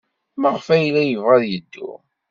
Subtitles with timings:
[0.41, 1.91] Maɣef ay yella yebɣa ad yeddu?